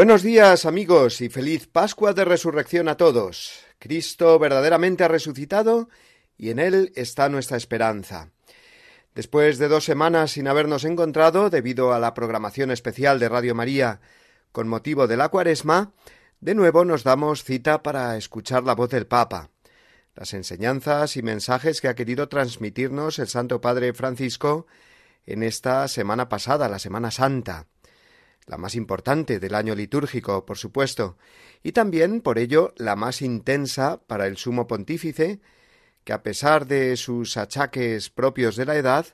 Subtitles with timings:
[0.00, 3.60] Buenos días amigos y feliz Pascua de Resurrección a todos.
[3.78, 5.90] Cristo verdaderamente ha resucitado
[6.38, 8.30] y en Él está nuestra esperanza.
[9.14, 14.00] Después de dos semanas sin habernos encontrado, debido a la programación especial de Radio María
[14.52, 15.92] con motivo de la cuaresma,
[16.40, 19.50] de nuevo nos damos cita para escuchar la voz del Papa,
[20.14, 24.66] las enseñanzas y mensajes que ha querido transmitirnos el Santo Padre Francisco
[25.26, 27.66] en esta semana pasada, la Semana Santa
[28.50, 31.16] la más importante del año litúrgico, por supuesto,
[31.62, 35.40] y también, por ello, la más intensa para el sumo pontífice,
[36.02, 39.06] que a pesar de sus achaques propios de la edad,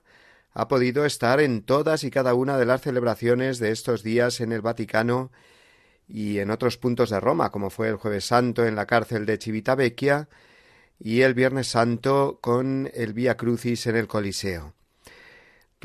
[0.55, 4.53] ha podido estar en todas y cada una de las celebraciones de estos días en
[4.53, 5.31] el Vaticano
[6.09, 9.37] y en otros puntos de Roma, como fue el jueves santo en la cárcel de
[9.37, 10.31] Civitavecchia
[10.99, 14.76] y el viernes santo con el Vía Crucis en el Coliseo.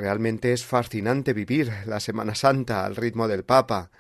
[0.02, 3.92] Realmente es fascinante vivir la Semana Santa al ritmo del Papa,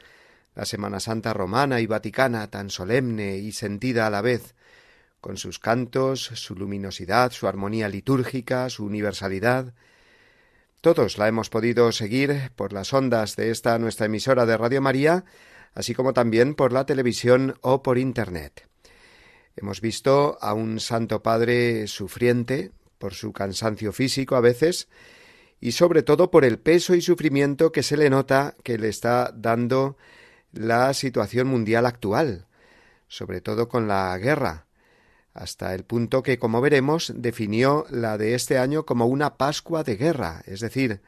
[0.55, 4.55] la Semana Santa romana y vaticana tan solemne y sentida a la vez,
[5.19, 9.75] con sus cantos, su luminosidad, su armonía litúrgica, su universalidad.
[10.81, 15.23] Todos la hemos podido seguir por las ondas de esta nuestra emisora de Radio María,
[15.75, 18.67] así como también por la televisión o por Internet.
[19.55, 24.87] Hemos visto a un Santo Padre sufriente por su cansancio físico a veces,
[25.61, 29.31] y sobre todo por el peso y sufrimiento que se le nota que le está
[29.33, 29.95] dando
[30.51, 32.47] la situación mundial actual,
[33.07, 34.65] sobre todo con la guerra,
[35.33, 39.95] hasta el punto que, como veremos, definió la de este año como una Pascua de
[39.95, 41.01] guerra, es decir,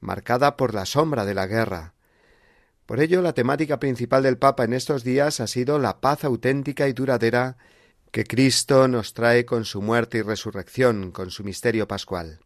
[0.00, 1.94] marcada por la sombra de la guerra.
[2.86, 6.88] Por ello, la temática principal del Papa en estos días ha sido la paz auténtica
[6.88, 7.56] y duradera
[8.12, 12.40] que Cristo nos trae con su muerte y resurrección, con su misterio pascual.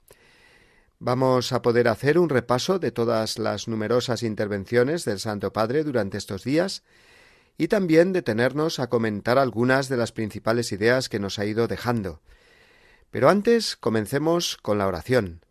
[1.05, 6.17] Vamos a poder hacer un repaso de todas las numerosas intervenciones del Santo Padre durante
[6.17, 6.85] estos días
[7.59, 12.21] y también detenernos a comentar algunas de las principales ideas que nos ha ido dejando.
[13.11, 15.45] Pero antes comencemos con la oración,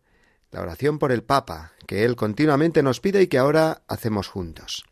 [0.52, 4.86] la oración por el Papa, que él continuamente nos pide y que ahora hacemos juntos.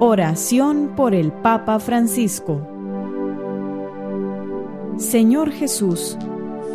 [0.00, 2.76] Oración por el Papa Francisco
[4.98, 6.18] Señor Jesús,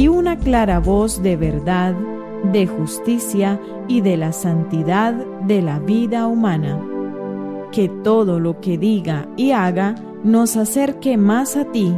[0.00, 1.94] y una clara voz de verdad,
[2.54, 6.80] de justicia y de la santidad de la vida humana.
[7.70, 11.94] Que todo lo que diga y haga nos acerque más a ti,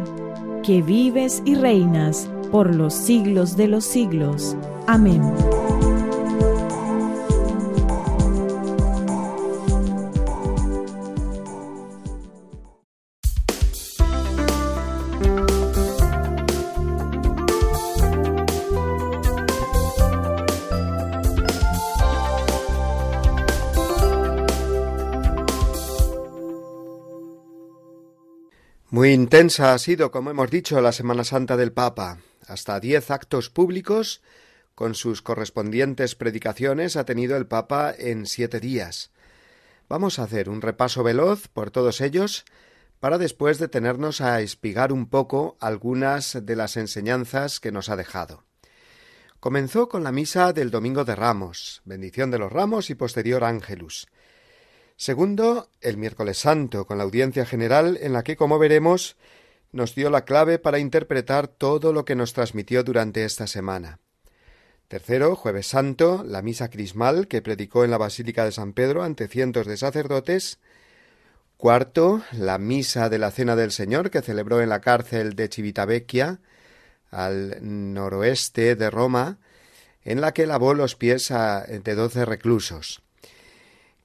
[0.64, 4.56] que vives y reinas por los siglos de los siglos.
[4.88, 5.22] Amén.
[29.12, 32.18] Intensa ha sido, como hemos dicho, la Semana Santa del Papa.
[32.46, 34.22] Hasta diez actos públicos
[34.74, 39.10] con sus correspondientes predicaciones ha tenido el Papa en siete días.
[39.88, 42.44] Vamos a hacer un repaso veloz por todos ellos
[43.00, 48.44] para después detenernos a espigar un poco algunas de las enseñanzas que nos ha dejado.
[49.40, 54.06] Comenzó con la misa del Domingo de Ramos, bendición de los ramos y posterior ángelus.
[54.96, 59.16] Segundo, el miércoles santo, con la audiencia general en la que, como veremos,
[59.72, 63.98] nos dio la clave para interpretar todo lo que nos transmitió durante esta semana.
[64.88, 69.26] Tercero, jueves santo, la misa crismal que predicó en la Basílica de San Pedro ante
[69.26, 70.58] cientos de sacerdotes.
[71.56, 76.40] Cuarto, la misa de la Cena del Señor que celebró en la cárcel de Civitavecchia,
[77.10, 79.38] al noroeste de Roma,
[80.04, 83.02] en la que lavó los pies de doce reclusos.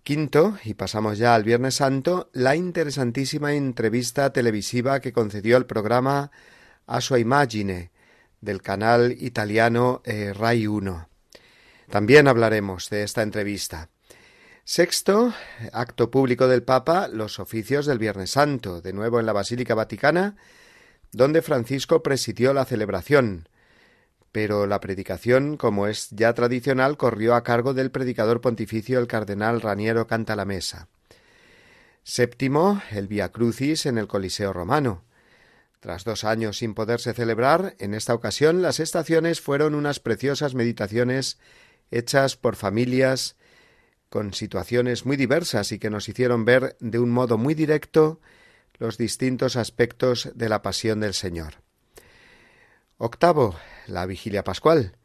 [0.07, 6.31] Quinto, y pasamos ya al Viernes Santo, la interesantísima entrevista televisiva que concedió el programa
[6.85, 7.91] A sua Imagine
[8.39, 11.09] del canal italiano eh, Rai 1.
[11.89, 13.89] También hablaremos de esta entrevista.
[14.63, 15.33] Sexto,
[15.73, 20.37] acto público del Papa, los oficios del Viernes Santo, de nuevo en la Basílica Vaticana,
[21.11, 23.49] donde Francisco presidió la celebración.
[24.31, 29.61] Pero la predicación, como es ya tradicional, corrió a cargo del predicador pontificio el cardenal
[29.61, 30.87] Raniero Cantalamesa.
[32.03, 35.03] Séptimo, el Via Crucis en el Coliseo romano.
[35.79, 41.37] Tras dos años sin poderse celebrar, en esta ocasión las estaciones fueron unas preciosas meditaciones
[41.91, 43.35] hechas por familias
[44.09, 48.19] con situaciones muy diversas y que nos hicieron ver de un modo muy directo
[48.77, 51.66] los distintos aspectos de la pasión del Señor.
[52.99, 53.55] Octavo,
[53.85, 54.95] la vigilia pascual,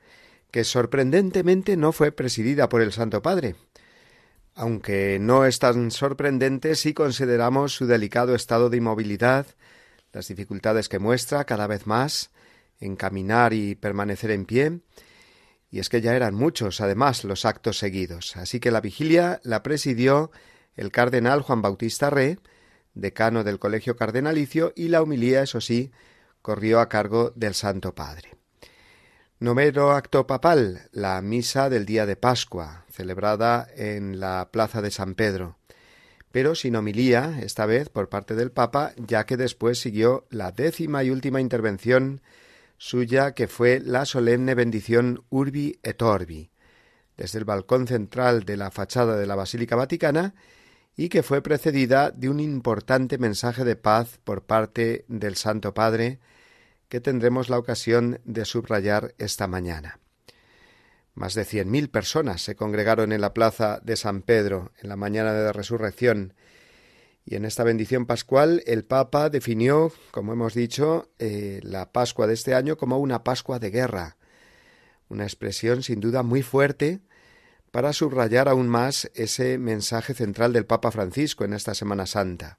[0.50, 3.54] que sorprendentemente no fue presidida por el Santo Padre,
[4.54, 9.46] aunque no es tan sorprendente si consideramos su delicado estado de inmovilidad,
[10.10, 12.30] las dificultades que muestra cada vez más
[12.80, 14.80] en caminar y permanecer en pie,
[15.70, 18.36] y es que ya eran muchos, además, los actos seguidos.
[18.36, 20.30] Así que la vigilia la presidió
[20.76, 22.38] el cardenal Juan Bautista Re,
[22.94, 25.92] decano del Colegio Cardenalicio, y la humilía, eso sí,
[26.42, 28.36] corrió a cargo del Santo Padre.
[29.38, 35.14] Noveno acto papal, la misa del día de Pascua, celebrada en la plaza de San
[35.14, 35.56] Pedro,
[36.30, 41.04] pero sin homilía, esta vez por parte del Papa, ya que después siguió la décima
[41.04, 42.22] y última intervención
[42.78, 46.50] suya que fue la solemne bendición Urbi et Orbi,
[47.16, 50.34] desde el balcón central de la fachada de la Basílica Vaticana,
[50.96, 56.20] y que fue precedida de un importante mensaje de paz por parte del Santo Padre,
[56.92, 59.98] que tendremos la ocasión de subrayar esta mañana.
[61.14, 64.96] Más de cien mil personas se congregaron en la plaza de San Pedro en la
[64.96, 66.34] mañana de la resurrección.
[67.24, 72.34] Y en esta bendición pascual el Papa definió, como hemos dicho, eh, la Pascua de
[72.34, 74.18] este año como una Pascua de guerra,
[75.08, 77.00] una expresión sin duda muy fuerte
[77.70, 82.58] para subrayar aún más ese mensaje central del Papa Francisco en esta Semana Santa,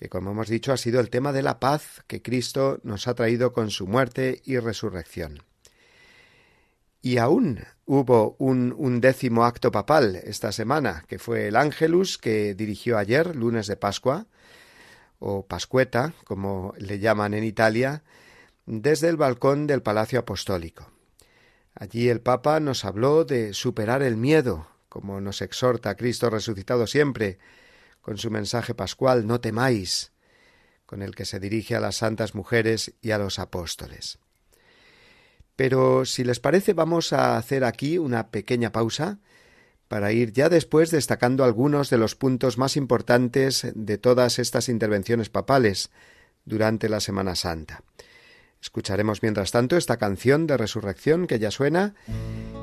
[0.00, 3.14] que como hemos dicho ha sido el tema de la paz que Cristo nos ha
[3.14, 5.42] traído con su muerte y resurrección.
[7.02, 12.96] Y aún hubo un, décimo acto papal esta semana, que fue el Ángelus que dirigió
[12.96, 14.26] ayer, lunes de Pascua,
[15.18, 18.02] o Pascueta, como le llaman en Italia,
[18.64, 20.90] desde el balcón del Palacio Apostólico.
[21.74, 27.38] Allí el Papa nos habló de superar el miedo, como nos exhorta Cristo resucitado siempre,
[28.10, 30.10] con su mensaje pascual No temáis,
[30.84, 34.18] con el que se dirige a las santas mujeres y a los apóstoles.
[35.54, 39.20] Pero si les parece vamos a hacer aquí una pequeña pausa
[39.86, 45.28] para ir ya después destacando algunos de los puntos más importantes de todas estas intervenciones
[45.28, 45.90] papales
[46.44, 47.84] durante la Semana Santa.
[48.60, 51.94] Escucharemos mientras tanto esta canción de resurrección que ya suena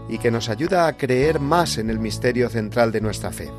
[0.09, 3.49] y que nos ayuda a creer más en el misterio central de nuestra fe,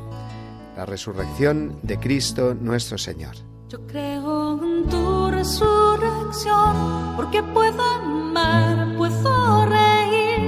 [0.79, 3.35] la resurrección de Cristo nuestro Señor.
[3.67, 10.39] Yo creo en tu resurrección porque puedo amar, puedo reír,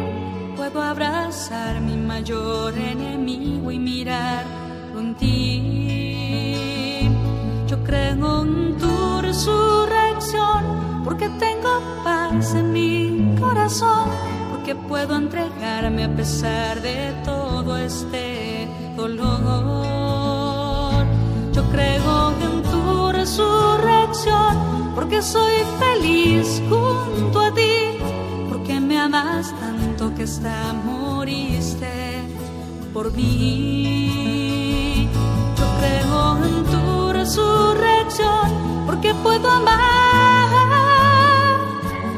[0.56, 4.46] puedo abrazar mi mayor enemigo y mirar
[5.20, 7.10] ti.
[7.68, 11.72] Yo creo en tu resurrección porque tengo
[12.06, 14.08] paz en mi corazón,
[14.50, 20.11] porque puedo entregarme a pesar de todo este dolor.
[21.54, 27.98] Yo creo en tu resurrección, porque soy feliz junto a ti,
[28.50, 32.24] porque me amas tanto que hasta moriste
[32.94, 35.10] por mí.
[35.60, 40.48] Yo creo en tu resurrección, porque puedo amar,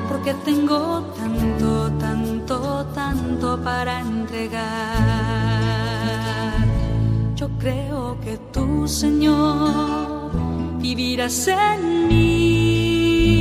[0.10, 5.13] porque tengo tanto, tanto, tanto para entregar.
[8.54, 10.32] Tú, Señor,
[10.80, 13.34] vivirás en mí.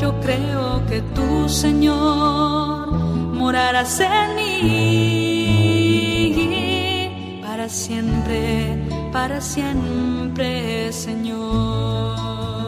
[0.00, 2.92] Yo creo que tú, Señor,
[3.34, 4.52] morarás en mí.
[7.42, 8.78] Para siempre,
[9.12, 12.67] para siempre, Señor.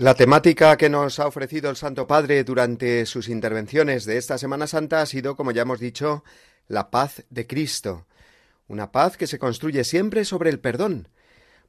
[0.00, 4.66] La temática que nos ha ofrecido el Santo Padre durante sus intervenciones de esta Semana
[4.66, 6.24] Santa ha sido, como ya hemos dicho,
[6.68, 8.06] la paz de Cristo,
[8.66, 11.08] una paz que se construye siempre sobre el perdón.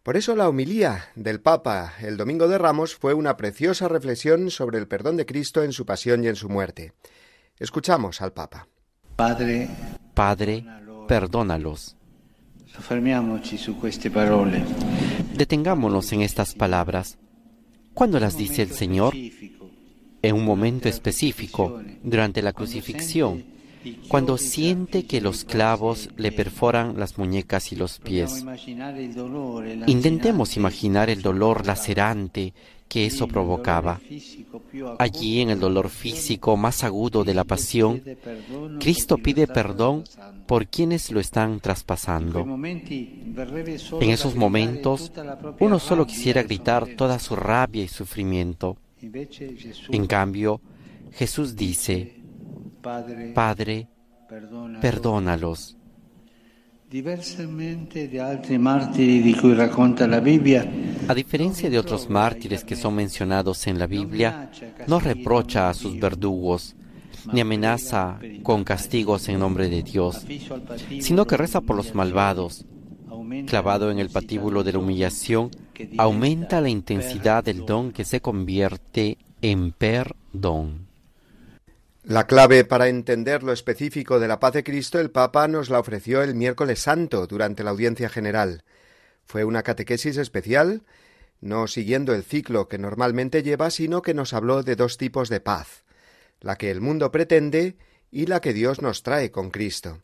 [0.02, 4.78] Por eso la homilía del Papa el Domingo de Ramos fue una preciosa reflexión sobre
[4.78, 6.94] el perdón de Cristo en su pasión y en su muerte.
[7.60, 8.66] Escuchamos al Papa.
[9.18, 9.68] Padre,
[10.14, 10.66] Padre,
[11.06, 11.98] perdónalos.
[15.36, 17.18] Detengámonos en estas palabras
[18.01, 19.13] ¿Cuándo las dice el Señor?
[19.15, 23.43] En un momento específico, durante la crucifixión,
[24.08, 28.43] cuando siente que los clavos le perforan las muñecas y los pies.
[29.86, 32.55] Intentemos imaginar el dolor lacerante
[32.91, 34.01] que eso provocaba.
[35.00, 38.03] Allí, en el dolor físico más agudo de la pasión,
[38.81, 40.03] Cristo pide perdón
[40.45, 42.41] por quienes lo están traspasando.
[42.41, 45.10] En esos momentos,
[45.62, 48.75] uno solo quisiera gritar toda su rabia y sufrimiento.
[49.89, 50.60] En cambio,
[51.13, 52.21] Jesús dice,
[53.33, 53.88] Padre,
[54.81, 55.77] perdónalos.
[61.07, 64.51] A diferencia de otros mártires que son mencionados en la Biblia,
[64.88, 66.75] no reprocha a sus verdugos,
[67.31, 70.25] ni amenaza con castigos en nombre de Dios,
[71.00, 72.65] sino que reza por los malvados.
[73.48, 75.50] Clavado en el patíbulo de la humillación,
[75.98, 80.90] aumenta la intensidad del don que se convierte en perdón.
[82.12, 85.80] La clave para entender lo específico de la paz de Cristo el Papa nos la
[85.80, 88.65] ofreció el miércoles santo durante la audiencia general.
[89.24, 90.84] Fue una catequesis especial,
[91.39, 95.39] no siguiendo el ciclo que normalmente lleva, sino que nos habló de dos tipos de
[95.39, 95.86] paz,
[96.41, 97.77] la que el mundo pretende
[98.12, 100.01] y la que Dios nos trae con Cristo.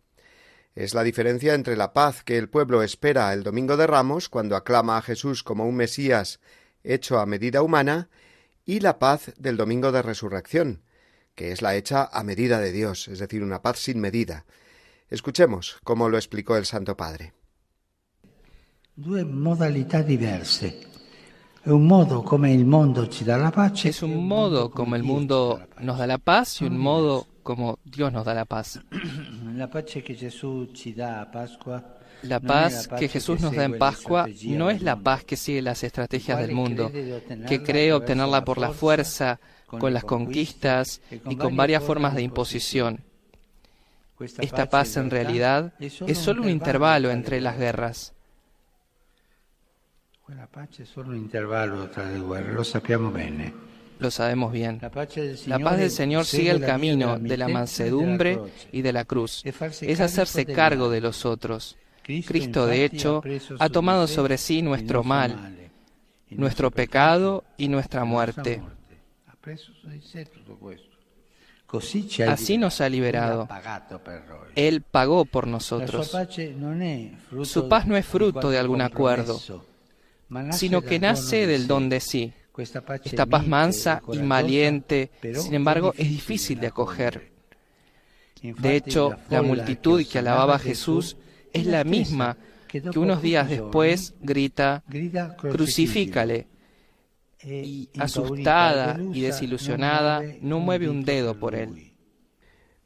[0.76, 4.56] Es la diferencia entre la paz que el pueblo espera el Domingo de Ramos, cuando
[4.56, 6.40] aclama a Jesús como un Mesías
[6.86, 8.08] hecho a medida humana,
[8.66, 10.84] y la paz del Domingo de Resurrección,
[11.38, 14.44] que es la hecha a medida de Dios, es decir, una paz sin medida.
[15.08, 17.34] Escuchemos cómo lo explicó el Santo Padre.
[18.96, 20.82] Due modalità diverse.
[21.63, 23.08] Es un modo como el mundo
[25.79, 28.79] nos da la paz y un modo como Dios nos da la paz.
[32.24, 35.84] La paz que Jesús nos da en Pascua no es la paz que sigue las
[35.84, 36.91] estrategias del mundo,
[37.48, 43.04] que cree obtenerla por la fuerza, con las conquistas y con varias formas de imposición.
[44.20, 48.14] Esta paz en realidad es solo un intervalo entre las guerras.
[54.00, 54.80] Lo sabemos bien.
[54.82, 58.40] La paz del Señor sigue el camino de la mansedumbre
[58.72, 59.44] y de la cruz.
[59.46, 61.78] Es hacerse cargo de los otros.
[62.04, 63.22] Cristo, de hecho,
[63.60, 65.56] ha tomado sobre sí nuestro mal,
[66.30, 68.62] nuestro pecado y nuestra muerte.
[72.27, 73.48] Así nos ha liberado.
[74.56, 76.16] Él pagó por nosotros.
[77.44, 79.39] Su paz no es fruto de algún acuerdo,
[80.51, 82.34] sino que nace del don de sí.
[82.58, 87.32] Esta paz mansa y valiente, sin embargo, es difícil de acoger.
[88.42, 91.18] De hecho, la multitud que alababa a Jesús
[91.54, 92.38] es la misma
[92.68, 94.84] que unos días después grita,
[95.38, 96.48] crucifícale,
[97.44, 101.94] y asustada y desilusionada no mueve un dedo por él.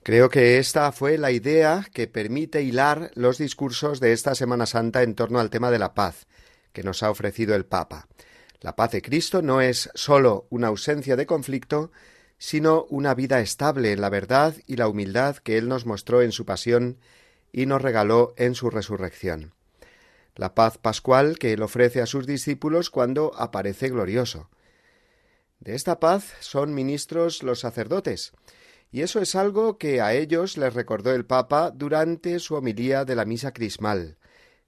[0.04, 5.04] Creo que esta fue la idea que permite hilar los discursos de esta Semana Santa
[5.04, 6.26] en torno al tema de la paz
[6.74, 8.08] que nos ha ofrecido el Papa.
[8.62, 11.92] La paz de Cristo no es sólo una ausencia de conflicto,
[12.38, 16.32] sino una vida estable en la verdad y la humildad que Él nos mostró en
[16.32, 16.98] su pasión
[17.52, 19.54] y nos regaló en su resurrección.
[20.36, 24.50] La paz pascual que él ofrece a sus discípulos cuando aparece glorioso.
[25.60, 28.34] De esta paz son ministros los sacerdotes,
[28.92, 33.16] y eso es algo que a ellos les recordó el Papa durante su homilía de
[33.16, 34.18] la misa crismal,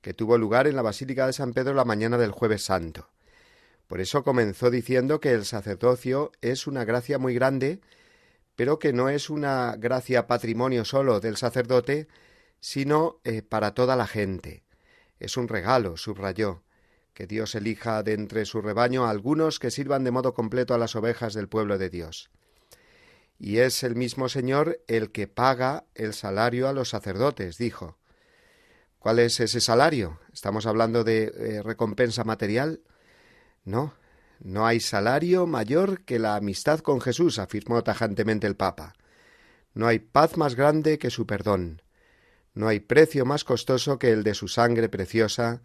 [0.01, 3.09] que tuvo lugar en la Basílica de San Pedro la mañana del jueves santo.
[3.87, 7.81] Por eso comenzó diciendo que el sacerdocio es una gracia muy grande,
[8.55, 12.07] pero que no es una gracia patrimonio solo del sacerdote,
[12.59, 14.63] sino eh, para toda la gente.
[15.23, 16.63] Es un regalo, subrayó,
[17.13, 20.77] que Dios elija de entre su rebaño a algunos que sirvan de modo completo a
[20.77, 22.29] las ovejas del pueblo de Dios.
[23.39, 27.97] Y es el mismo Señor el que paga el salario a los sacerdotes, dijo.
[28.99, 30.19] ¿Cuál es ese salario?
[30.33, 32.81] ¿Estamos hablando de eh, recompensa material?
[33.63, 33.93] No,
[34.41, 38.93] no hay salario mayor que la amistad con Jesús, afirmó tajantemente el Papa.
[39.73, 41.81] No hay paz más grande que su perdón.
[42.53, 45.61] No hay precio más costoso que el de su sangre preciosa,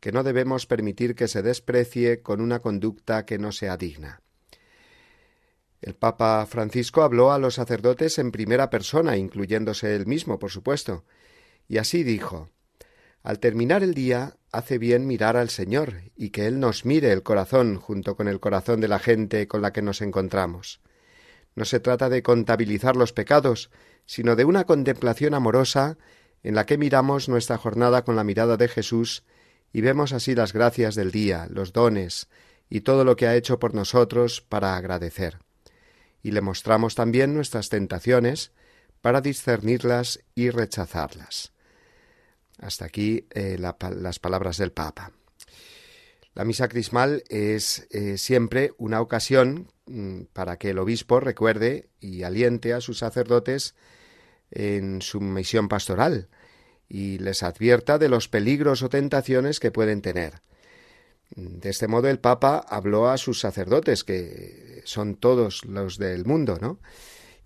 [0.00, 4.22] que no debemos permitir que se desprecie con una conducta que no sea digna.
[5.82, 11.04] El Papa Francisco habló a los sacerdotes en primera persona, incluyéndose él mismo, por supuesto,
[11.68, 12.50] y así dijo
[13.22, 17.22] Al terminar el día, hace bien mirar al Señor y que Él nos mire el
[17.22, 20.80] corazón junto con el corazón de la gente con la que nos encontramos.
[21.54, 23.70] No se trata de contabilizar los pecados,
[24.06, 25.98] sino de una contemplación amorosa
[26.42, 29.24] en la que miramos nuestra jornada con la mirada de Jesús
[29.72, 32.28] y vemos así las gracias del día, los dones
[32.68, 35.38] y todo lo que ha hecho por nosotros para agradecer.
[36.22, 38.52] Y le mostramos también nuestras tentaciones
[39.00, 41.52] para discernirlas y rechazarlas.
[42.58, 45.12] Hasta aquí eh, las palabras del Papa.
[46.34, 52.22] La misa crismal es eh, siempre una ocasión mm, para que el obispo recuerde y
[52.22, 53.74] aliente a sus sacerdotes
[54.50, 56.28] en su misión pastoral
[56.88, 60.42] y les advierta de los peligros o tentaciones que pueden tener.
[61.36, 66.58] De este modo el Papa habló a sus sacerdotes, que son todos los del mundo,
[66.60, 66.80] ¿no?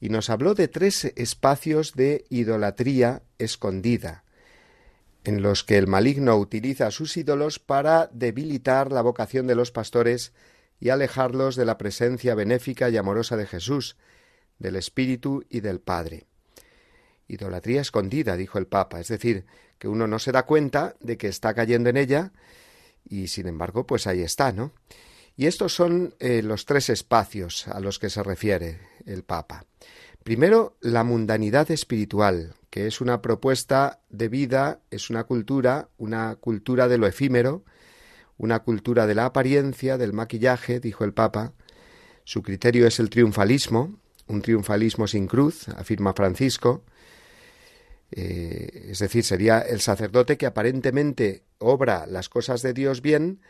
[0.00, 4.24] Y nos habló de tres espacios de idolatría escondida,
[5.24, 9.70] en los que el maligno utiliza a sus ídolos para debilitar la vocación de los
[9.70, 10.32] pastores
[10.80, 13.96] y alejarlos de la presencia benéfica y amorosa de Jesús,
[14.58, 16.26] del Espíritu y del Padre.
[17.28, 19.46] Idolatría escondida, dijo el Papa, es decir,
[19.78, 22.32] que uno no se da cuenta de que está cayendo en ella
[23.08, 24.72] y sin embargo, pues ahí está, ¿no?
[25.36, 29.64] Y estos son eh, los tres espacios a los que se refiere el Papa.
[30.22, 36.88] Primero, la mundanidad espiritual, que es una propuesta de vida, es una cultura, una cultura
[36.88, 37.64] de lo efímero,
[38.38, 41.52] una cultura de la apariencia, del maquillaje, dijo el Papa.
[42.24, 46.84] Su criterio es el triunfalismo, un triunfalismo sin cruz, afirma Francisco,
[48.16, 53.40] eh, es decir, sería el sacerdote que aparentemente obra las cosas de Dios bien,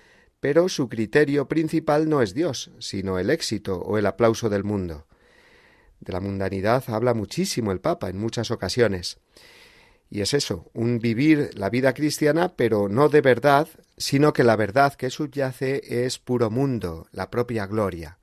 [0.40, 5.06] pero su criterio principal no es Dios, sino el éxito o el aplauso del mundo.
[6.00, 9.18] De la mundanidad habla muchísimo el Papa en muchas ocasiones.
[10.08, 14.56] Y es eso, un vivir la vida cristiana, pero no de verdad, sino que la
[14.56, 18.18] verdad que subyace es puro mundo, la propia gloria.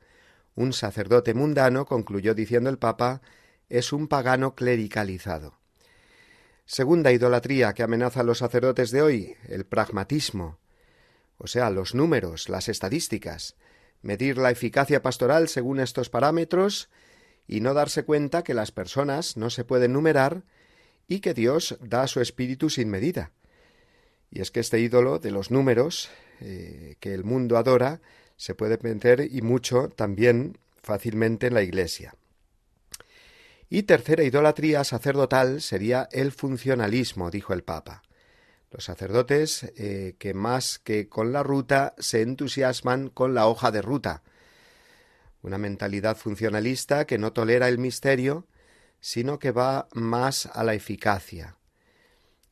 [0.56, 3.21] Un sacerdote mundano, concluyó diciendo el Papa,
[3.69, 5.61] es un pagano clericalizado.
[6.71, 10.57] Segunda idolatría que amenaza a los sacerdotes de hoy, el pragmatismo,
[11.38, 13.57] o sea, los números, las estadísticas,
[14.01, 16.89] medir la eficacia pastoral según estos parámetros
[17.45, 20.43] y no darse cuenta que las personas no se pueden numerar
[21.10, 23.34] y que Dios da su espíritu sin medida.
[24.29, 27.99] Y es que este ídolo de los números eh, que el mundo adora
[28.38, 32.15] se puede meter y mucho también fácilmente en la Iglesia.
[33.73, 38.01] Y tercera idolatría sacerdotal sería el funcionalismo, dijo el Papa.
[38.69, 43.81] Los sacerdotes eh, que más que con la ruta se entusiasman con la hoja de
[43.81, 44.23] ruta.
[45.41, 48.45] Una mentalidad funcionalista que no tolera el misterio,
[48.99, 51.55] sino que va más a la eficacia.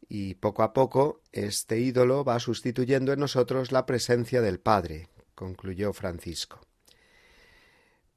[0.07, 5.91] Y poco a poco este ídolo va sustituyendo en nosotros la presencia del Padre, concluyó
[5.91, 6.68] Francisco.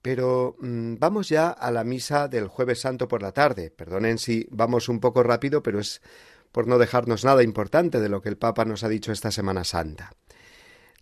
[0.03, 3.71] Pero mm, vamos ya a la misa del jueves santo por la tarde.
[3.71, 6.03] Perdonen si vamos un poco rápido, pero es
[6.51, 9.65] por no dejarnos nada importante de lo que el Papa nos ha dicho esta Semana
[9.65, 10.13] Santa.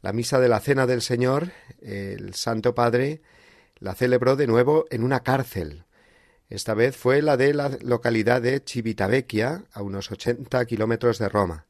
[0.03, 3.23] La misa de la Cena del Señor, el Santo Padre
[3.79, 5.85] la celebró de nuevo en una cárcel.
[6.49, 11.67] Esta vez fue la de la localidad de Civitavecchia, a unos ochenta kilómetros de Roma.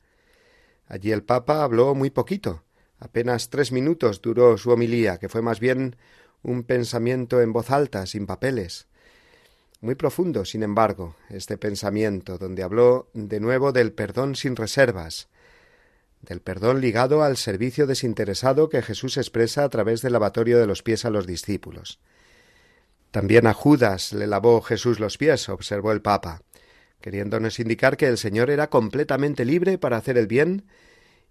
[0.87, 2.65] Allí el Papa habló muy poquito.
[2.99, 5.97] Apenas tres minutos duró su homilía, que fue más bien
[6.43, 8.87] un pensamiento en voz alta, sin papeles.
[9.81, 15.29] Muy profundo, sin embargo, este pensamiento, donde habló de nuevo del perdón sin reservas,
[16.21, 20.83] del perdón ligado al servicio desinteresado que Jesús expresa a través del lavatorio de los
[20.83, 21.99] pies a los discípulos.
[23.11, 26.43] También a Judas le lavó Jesús los pies, observó el Papa,
[27.01, 30.67] queriéndonos indicar que el Señor era completamente libre para hacer el bien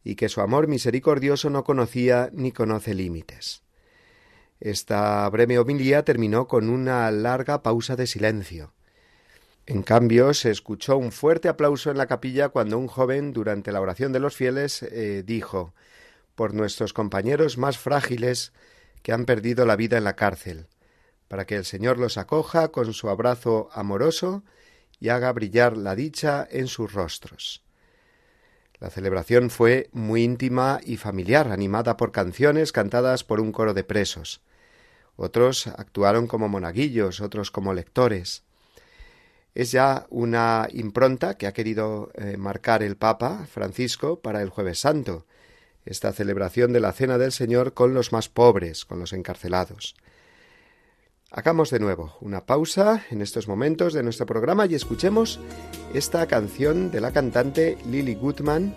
[0.03, 3.61] y que su amor misericordioso no conocía ni conoce límites.
[4.59, 8.73] Esta breve homilía terminó con una larga pausa de silencio.
[9.65, 13.79] En cambio, se escuchó un fuerte aplauso en la capilla cuando un joven, durante la
[13.79, 15.73] oración de los fieles, eh, dijo
[16.35, 18.51] por nuestros compañeros más frágiles
[19.01, 20.67] que han perdido la vida en la cárcel,
[21.27, 24.43] para que el Señor los acoja con su abrazo amoroso
[24.99, 27.63] y haga brillar la dicha en sus rostros.
[28.79, 33.83] La celebración fue muy íntima y familiar, animada por canciones cantadas por un coro de
[33.83, 34.41] presos.
[35.21, 38.43] Otros actuaron como monaguillos, otros como lectores.
[39.53, 44.79] Es ya una impronta que ha querido eh, marcar el Papa Francisco para el jueves
[44.79, 45.25] santo,
[45.83, 49.97] esta celebración de la Cena del Señor con los más pobres, con los encarcelados.
[51.31, 55.41] Hagamos de nuevo una pausa en estos momentos de nuestro programa y escuchemos
[55.93, 58.73] esta canción de la cantante Lily Goodman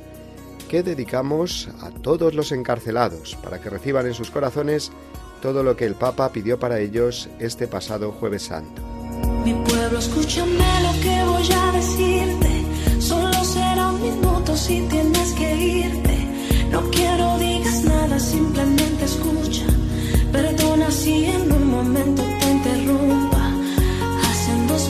[0.68, 4.90] que dedicamos a todos los encarcelados para que reciban en sus corazones
[5.42, 8.80] todo lo que el Papa pidió para ellos este pasado jueves santo.
[9.44, 13.00] Mi pueblo, escúchame lo que voy a decirte.
[13.00, 16.16] Solo será un minuto si tienes que irte.
[16.70, 19.66] No quiero digas nada, simplemente escucha.
[20.32, 22.22] Perdona si en un momento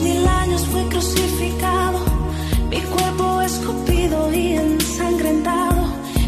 [0.01, 1.99] mil años fue crucificado,
[2.69, 5.83] mi cuerpo escupido y ensangrentado.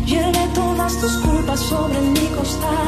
[0.06, 2.85] Llevé todas tus culpas sobre mi costado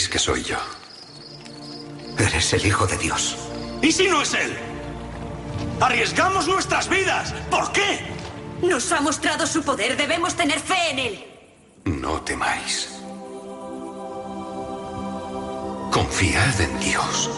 [0.00, 0.56] creéis que soy yo?
[2.18, 3.36] Eres el Hijo de Dios.
[3.82, 4.56] ¿Y si no es Él?
[5.80, 7.34] Arriesgamos nuestras vidas.
[7.50, 8.00] ¿Por qué?
[8.62, 9.96] Nos ha mostrado su poder.
[9.96, 11.24] Debemos tener fe en Él.
[11.84, 12.88] No temáis.
[15.90, 17.30] Confiad en Dios.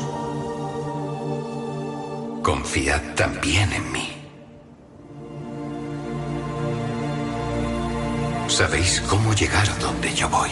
[2.42, 4.09] Confiad también en mí.
[8.48, 10.51] Sabéis cómo llegar donde yo voy.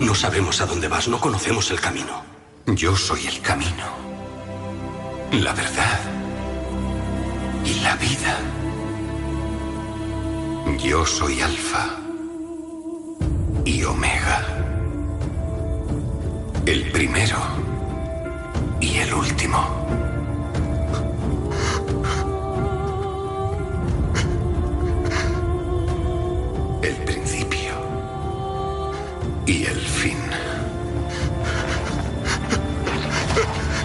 [0.00, 2.22] No sabemos a dónde vas, no conocemos el camino.
[2.66, 3.86] Yo soy el camino,
[5.32, 6.00] la verdad
[7.64, 8.38] y la vida.
[10.78, 11.96] Yo soy Alfa
[13.64, 14.46] y Omega.
[16.64, 17.38] El primero
[18.80, 20.07] y el último.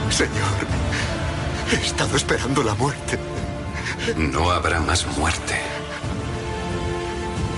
[0.10, 0.58] Señor,
[1.72, 3.18] he estado esperando la muerte.
[4.18, 5.60] No habrá más muerte,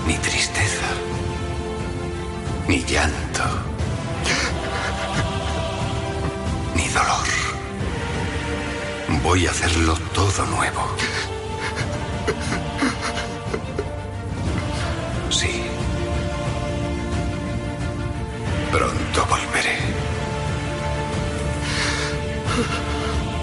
[0.06, 0.86] ni tristeza,
[2.68, 3.42] ni llanto,
[6.74, 7.26] ni dolor.
[9.22, 10.88] Voy a hacerlo todo nuevo.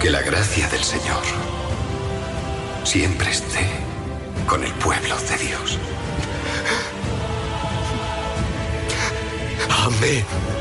[0.03, 1.23] Que la gracia del Señor
[2.83, 3.65] siempre esté
[4.45, 5.79] con el pueblo de Dios.
[9.69, 10.52] Amén.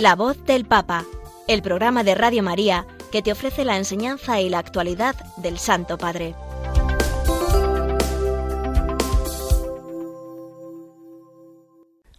[0.00, 1.04] La voz del Papa,
[1.46, 5.98] el programa de Radio María que te ofrece la enseñanza y la actualidad del Santo
[5.98, 6.34] Padre.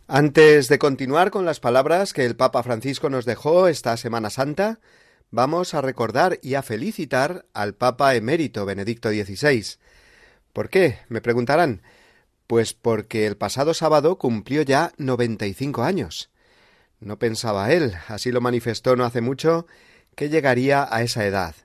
[0.07, 4.79] Antes de continuar con las palabras que el Papa Francisco nos dejó esta Semana Santa,
[5.31, 9.79] vamos a recordar y a felicitar al Papa emérito Benedicto XVI.
[10.53, 10.99] ¿Por qué?
[11.09, 11.81] Me preguntarán.
[12.45, 16.31] Pues porque el pasado sábado cumplió ya 95 años.
[17.01, 19.65] No pensaba él, así lo manifestó no hace mucho,
[20.15, 21.55] que llegaría a esa edad,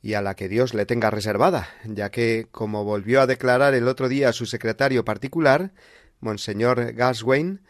[0.00, 3.86] y a la que Dios le tenga reservada, ya que, como volvió a declarar el
[3.88, 5.72] otro día su secretario particular,
[6.20, 7.60] Monseñor Gaswain,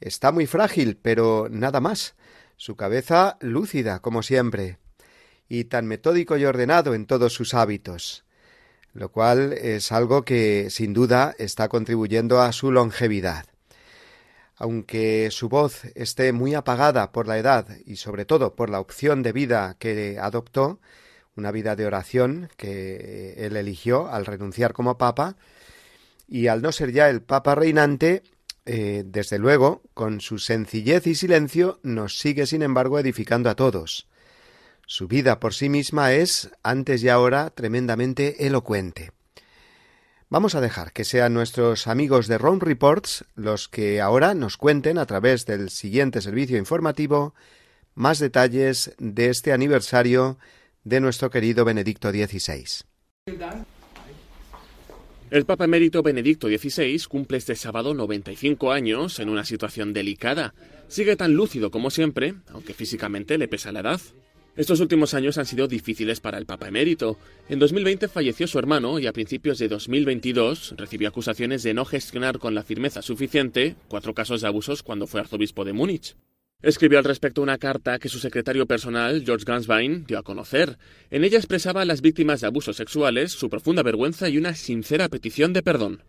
[0.00, 2.16] está muy frágil, pero nada más,
[2.56, 4.78] su cabeza lúcida, como siempre,
[5.48, 8.24] y tan metódico y ordenado en todos sus hábitos,
[8.94, 13.51] lo cual es algo que, sin duda, está contribuyendo a su longevidad
[14.62, 19.24] aunque su voz esté muy apagada por la edad y sobre todo por la opción
[19.24, 20.78] de vida que adoptó,
[21.34, 25.36] una vida de oración que él eligió al renunciar como papa,
[26.28, 28.22] y al no ser ya el papa reinante,
[28.64, 34.06] eh, desde luego, con su sencillez y silencio, nos sigue, sin embargo, edificando a todos.
[34.86, 39.10] Su vida por sí misma es, antes y ahora, tremendamente elocuente.
[40.32, 44.96] Vamos a dejar que sean nuestros amigos de Rome Reports los que ahora nos cuenten
[44.96, 47.34] a través del siguiente servicio informativo
[47.94, 50.38] más detalles de este aniversario
[50.84, 52.64] de nuestro querido Benedicto XVI.
[55.30, 60.54] El Papa Emérito Benedicto XVI cumple este sábado 95 años en una situación delicada.
[60.88, 64.00] Sigue tan lúcido como siempre, aunque físicamente le pesa la edad.
[64.54, 67.16] Estos últimos años han sido difíciles para el Papa emérito.
[67.48, 72.38] En 2020 falleció su hermano y a principios de 2022 recibió acusaciones de no gestionar
[72.38, 76.16] con la firmeza suficiente cuatro casos de abusos cuando fue arzobispo de Múnich.
[76.60, 80.76] Escribió al respecto una carta que su secretario personal, George Ganswein, dio a conocer.
[81.10, 85.08] En ella expresaba a las víctimas de abusos sexuales su profunda vergüenza y una sincera
[85.08, 86.02] petición de perdón.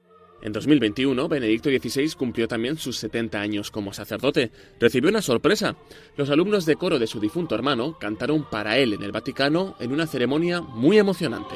[0.43, 4.51] En 2021, Benedicto XVI cumplió también sus 70 años como sacerdote.
[4.77, 5.77] Recibió una sorpresa.
[6.17, 9.93] Los alumnos de coro de su difunto hermano cantaron para él en el Vaticano en
[9.93, 11.55] una ceremonia muy emocionante.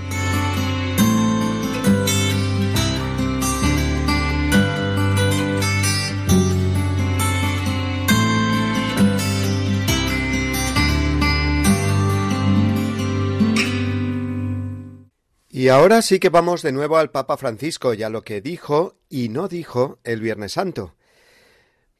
[15.61, 18.97] Y ahora sí que vamos de nuevo al Papa Francisco y a lo que dijo
[19.09, 20.95] y no dijo el Viernes Santo.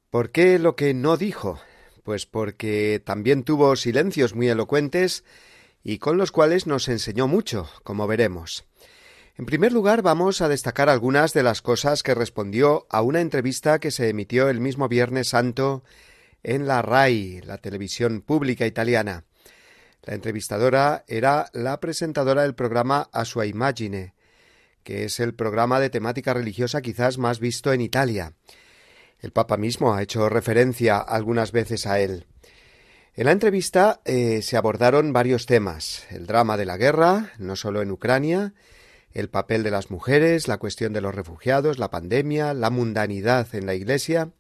[0.10, 1.60] ¿Por qué lo que no dijo?
[2.02, 5.24] Pues porque también tuvo silencios muy elocuentes
[5.84, 8.66] y con los cuales nos enseñó mucho, como veremos.
[9.38, 13.78] En primer lugar, vamos a destacar algunas de las cosas que respondió a una entrevista
[13.78, 15.84] que se emitió el mismo Viernes Santo
[16.42, 19.26] en la RAI, la televisión pública italiana.
[20.04, 24.16] La entrevistadora era la presentadora del programa A Sua Imagine,
[24.84, 28.34] que es el programa de temática religiosa quizás más visto en Italia.
[29.20, 32.26] El Papa mismo ha hecho referencia algunas veces a él.
[33.14, 37.82] En la entrevista eh, se abordaron varios temas el drama de la guerra, no solo
[37.82, 38.54] en Ucrania,
[39.12, 43.66] el papel de las mujeres, la cuestión de los refugiados, la pandemia, la mundanidad en
[43.66, 44.32] la Iglesia,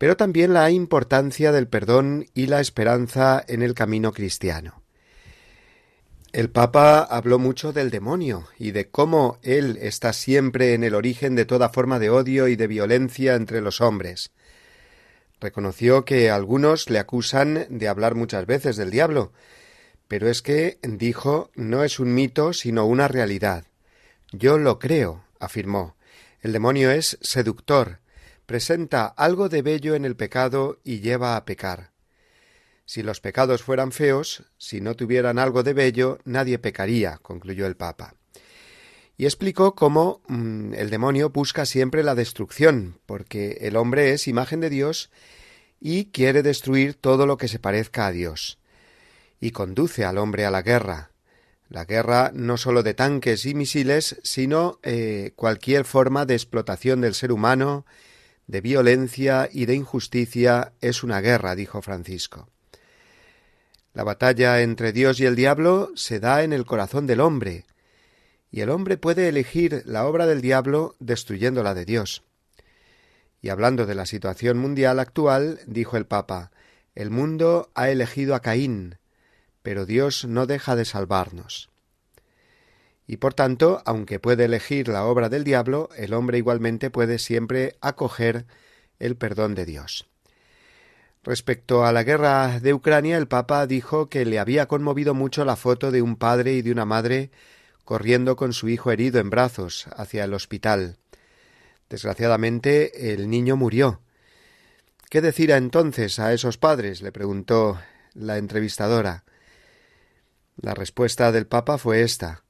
[0.00, 4.82] pero también la importancia del perdón y la esperanza en el camino cristiano.
[6.32, 11.34] El Papa habló mucho del demonio y de cómo él está siempre en el origen
[11.36, 14.30] de toda forma de odio y de violencia entre los hombres.
[15.38, 19.34] Reconoció que algunos le acusan de hablar muchas veces del diablo,
[20.08, 23.66] pero es que, dijo, no es un mito, sino una realidad.
[24.32, 25.94] Yo lo creo, afirmó.
[26.40, 27.99] El demonio es seductor,
[28.50, 31.92] presenta algo de bello en el pecado y lleva a pecar.
[32.84, 37.76] Si los pecados fueran feos, si no tuvieran algo de bello, nadie pecaría, concluyó el
[37.76, 38.16] Papa.
[39.16, 44.58] Y explicó cómo mm, el demonio busca siempre la destrucción, porque el hombre es imagen
[44.58, 45.12] de Dios
[45.78, 48.58] y quiere destruir todo lo que se parezca a Dios.
[49.38, 51.12] Y conduce al hombre a la guerra.
[51.68, 57.14] La guerra no sólo de tanques y misiles, sino eh, cualquier forma de explotación del
[57.14, 57.86] ser humano
[58.50, 62.48] de violencia y de injusticia es una guerra, dijo Francisco.
[63.92, 67.64] La batalla entre Dios y el diablo se da en el corazón del hombre,
[68.50, 72.24] y el hombre puede elegir la obra del diablo destruyendo la de Dios.
[73.40, 76.50] Y hablando de la situación mundial actual, dijo el Papa,
[76.96, 78.98] el mundo ha elegido a Caín,
[79.62, 81.69] pero Dios no deja de salvarnos
[83.10, 87.76] y por tanto, aunque puede elegir la obra del diablo, el hombre igualmente puede siempre
[87.80, 88.46] acoger
[89.00, 90.08] el perdón de Dios.
[91.24, 95.56] Respecto a la guerra de Ucrania, el Papa dijo que le había conmovido mucho la
[95.56, 97.32] foto de un padre y de una madre
[97.84, 100.96] corriendo con su hijo herido en brazos hacia el hospital.
[101.88, 104.02] Desgraciadamente, el niño murió.
[105.10, 107.02] ¿Qué decir entonces a esos padres?
[107.02, 107.76] le preguntó
[108.14, 109.24] la entrevistadora.
[110.54, 112.44] La respuesta del Papa fue esta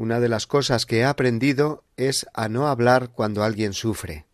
[0.00, 4.24] una de las cosas que he aprendido es a no hablar cuando alguien sufre.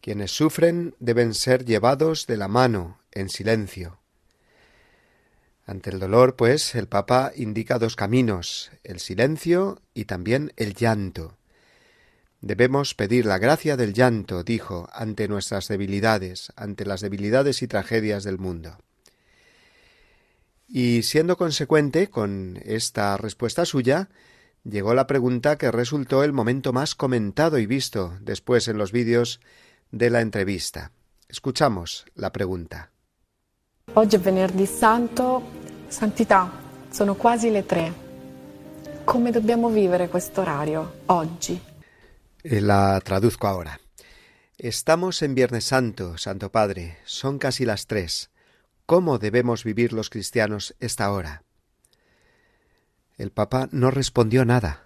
[0.00, 3.98] Quienes sufren deben ser llevados de la mano, en silencio.
[5.66, 11.36] Ante el dolor, pues, el Papa indica dos caminos, el silencio y también el llanto.
[12.40, 18.22] Debemos pedir la gracia del llanto, dijo, ante nuestras debilidades, ante las debilidades y tragedias
[18.22, 18.78] del mundo.
[20.68, 24.10] Y siendo consecuente con esta respuesta suya,
[24.64, 29.40] llegó la pregunta que resultó el momento más comentado y visto después en los vídeos
[29.90, 30.92] de la entrevista.
[31.28, 32.90] Escuchamos la pregunta.
[33.94, 35.42] Oggi è venerdì santo,
[35.88, 36.48] santità,
[36.90, 37.92] sono quasi le tre.
[39.04, 41.60] Come dobbiamo vivere questo orario oggi?
[42.42, 43.78] Eh, la traduzco ahora.
[44.56, 48.30] Estamos en Viernes Santo, Santo Padre, son casi las tres.
[48.86, 51.42] ¿Cómo debemos vivir los cristianos esta hora?
[53.20, 54.84] El Papa no respondió nada.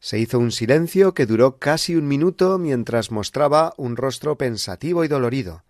[0.00, 5.08] Se hizo un silencio que duró casi un minuto mientras mostraba un rostro pensativo y
[5.08, 5.62] dolorido,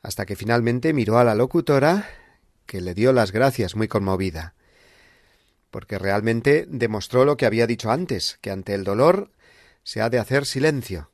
[0.00, 2.08] hasta que finalmente miró a la locutora,
[2.66, 4.54] que le dio las gracias muy conmovida,
[5.72, 9.32] porque realmente demostró lo que había dicho antes, que ante el dolor
[9.82, 11.10] se ha de hacer silencio.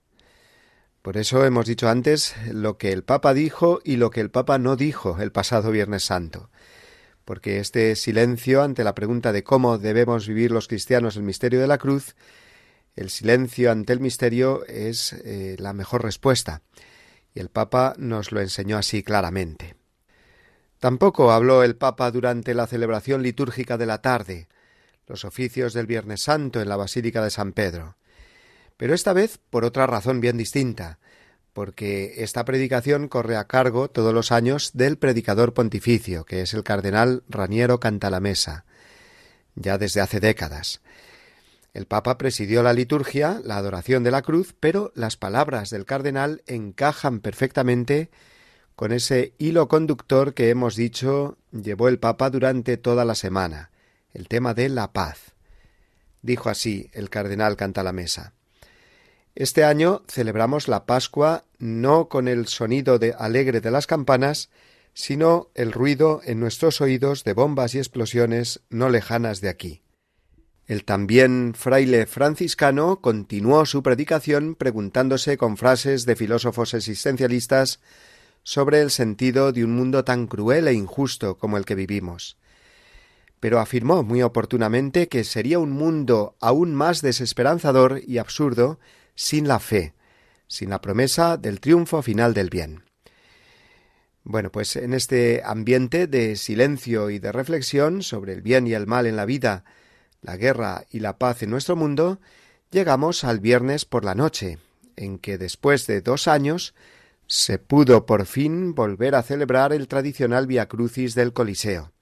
[1.00, 4.58] Por eso hemos dicho antes lo que el Papa dijo y lo que el Papa
[4.58, 6.50] no dijo el pasado Viernes Santo
[7.26, 11.66] porque este silencio ante la pregunta de cómo debemos vivir los cristianos el misterio de
[11.66, 12.14] la cruz,
[12.94, 16.62] el silencio ante el misterio es eh, la mejor respuesta,
[17.34, 19.74] y el Papa nos lo enseñó así claramente.
[20.78, 24.46] Tampoco habló el Papa durante la celebración litúrgica de la tarde,
[25.08, 27.96] los oficios del Viernes Santo en la Basílica de San Pedro.
[28.76, 31.00] Pero esta vez por otra razón bien distinta,
[31.56, 36.62] porque esta predicación corre a cargo todos los años del predicador pontificio, que es el
[36.62, 38.66] cardenal Raniero Cantalamesa,
[39.54, 40.82] ya desde hace décadas.
[41.72, 46.42] El Papa presidió la liturgia, la adoración de la cruz, pero las palabras del cardenal
[46.46, 48.10] encajan perfectamente
[48.74, 53.70] con ese hilo conductor que hemos dicho llevó el Papa durante toda la semana,
[54.12, 55.32] el tema de la paz.
[56.20, 58.34] Dijo así el cardenal Cantalamesa.
[59.36, 64.50] Este año celebramos la Pascua no con el sonido de alegre de las campanas,
[64.94, 69.82] sino el ruido en nuestros oídos de bombas y explosiones no lejanas de aquí.
[70.66, 77.80] El también fraile franciscano continuó su predicación preguntándose con frases de filósofos existencialistas
[78.42, 82.36] sobre el sentido de un mundo tan cruel e injusto como el que vivimos.
[83.38, 88.80] Pero afirmó muy oportunamente que sería un mundo aún más desesperanzador y absurdo
[89.14, 89.94] sin la fe,
[90.46, 92.84] sin la promesa del triunfo final del bien.
[94.24, 98.86] Bueno, pues en este ambiente de silencio y de reflexión sobre el bien y el
[98.86, 99.64] mal en la vida,
[100.20, 102.20] la guerra y la paz en nuestro mundo,
[102.72, 104.58] llegamos al viernes por la noche,
[104.96, 106.74] en que después de dos años
[107.28, 111.92] se pudo por fin volver a celebrar el tradicional Via Crucis del Coliseo.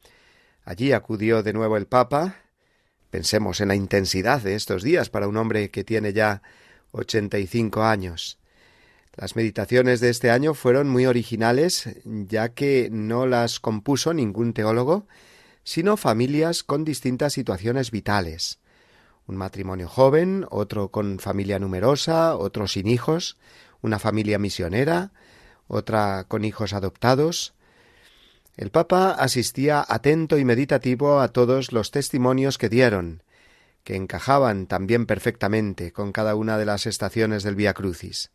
[0.65, 2.37] Allí acudió de nuevo el Papa.
[3.11, 6.43] Pensemos en la intensidad de estos días para un hombre que tiene ya
[6.95, 8.39] ochenta y cinco años.
[9.17, 15.07] Las meditaciones de este año fueron muy originales, ya que no las compuso ningún teólogo,
[15.65, 18.59] sino familias con distintas situaciones vitales.
[19.27, 23.37] Un matrimonio joven, otro con familia numerosa, otro sin hijos,
[23.83, 25.13] una familia misionera,
[25.67, 27.55] otra con hijos adoptados.
[28.57, 33.24] El Papa asistía atento y meditativo a todos los testimonios que dieron,
[33.85, 38.31] que encajaban también perfectamente con cada una de las estaciones del Vía Crucis.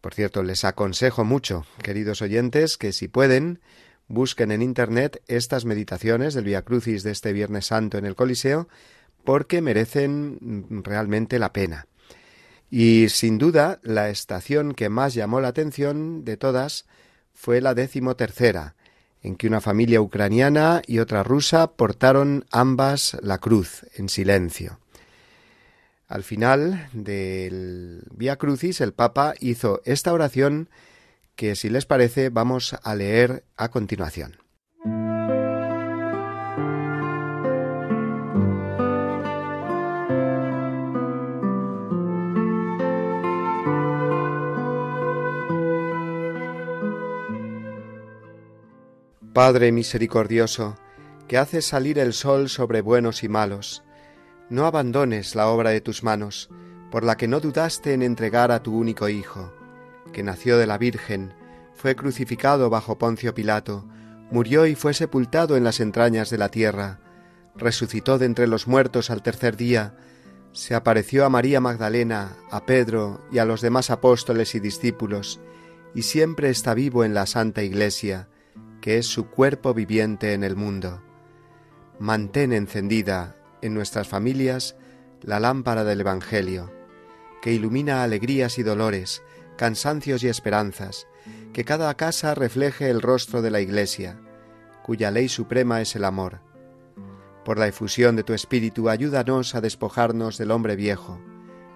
[0.00, 3.60] Por cierto, les aconsejo mucho, queridos oyentes, que si pueden,
[4.06, 8.68] busquen en Internet estas meditaciones del Vía Crucis de este Viernes Santo en el Coliseo,
[9.24, 11.88] porque merecen realmente la pena.
[12.70, 16.86] Y sin duda, la estación que más llamó la atención de todas
[17.32, 18.75] fue la décimo tercera,
[19.26, 24.78] en que una familia ucraniana y otra rusa portaron ambas la cruz en silencio.
[26.06, 30.68] Al final del Via Crucis el Papa hizo esta oración
[31.34, 34.36] que si les parece vamos a leer a continuación.
[49.36, 50.78] Padre misericordioso,
[51.28, 53.84] que haces salir el sol sobre buenos y malos,
[54.48, 56.48] no abandones la obra de tus manos,
[56.90, 59.52] por la que no dudaste en entregar a tu único Hijo,
[60.14, 61.34] que nació de la Virgen,
[61.74, 63.84] fue crucificado bajo Poncio Pilato,
[64.30, 67.00] murió y fue sepultado en las entrañas de la tierra,
[67.56, 69.98] resucitó de entre los muertos al tercer día,
[70.52, 75.40] se apareció a María Magdalena, a Pedro y a los demás apóstoles y discípulos,
[75.94, 78.30] y siempre está vivo en la Santa Iglesia,
[78.86, 81.02] que es su cuerpo viviente en el mundo.
[81.98, 84.76] Mantén encendida en nuestras familias
[85.22, 86.72] la lámpara del Evangelio,
[87.42, 89.24] que ilumina alegrías y dolores,
[89.56, 91.08] cansancios y esperanzas,
[91.52, 94.20] que cada casa refleje el rostro de la Iglesia,
[94.84, 96.38] cuya ley suprema es el amor.
[97.44, 101.20] Por la efusión de tu Espíritu, ayúdanos a despojarnos del hombre viejo,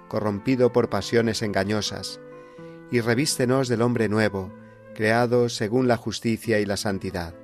[0.06, 2.20] corrompido por pasiones engañosas,
[2.92, 4.52] y revístenos del hombre nuevo,
[4.94, 7.34] creado según la justicia y la santidad.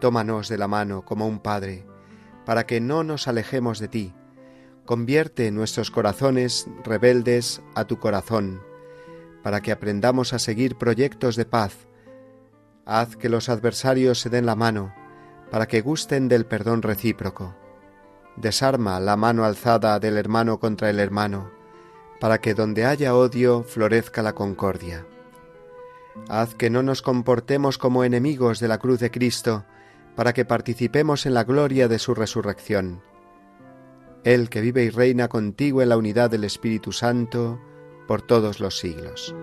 [0.00, 1.86] Tómanos de la mano como un Padre,
[2.44, 4.14] para que no nos alejemos de ti.
[4.84, 8.60] Convierte nuestros corazones rebeldes a tu corazón,
[9.42, 11.86] para que aprendamos a seguir proyectos de paz.
[12.84, 14.94] Haz que los adversarios se den la mano,
[15.50, 17.54] para que gusten del perdón recíproco.
[18.36, 21.50] Desarma la mano alzada del hermano contra el hermano,
[22.20, 25.06] para que donde haya odio florezca la concordia.
[26.28, 29.64] Haz que no nos comportemos como enemigos de la cruz de Cristo,
[30.16, 33.02] para que participemos en la gloria de su resurrección.
[34.24, 37.60] Él que vive y reina contigo en la unidad del Espíritu Santo,
[38.06, 39.34] por todos los siglos.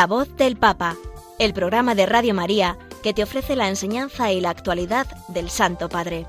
[0.00, 0.96] La voz del Papa,
[1.38, 5.90] el programa de Radio María que te ofrece la enseñanza y la actualidad del Santo
[5.90, 6.24] Padre.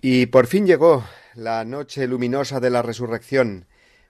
[0.00, 1.04] Y por fin llegó
[1.36, 3.66] la noche luminosa de la resurrección,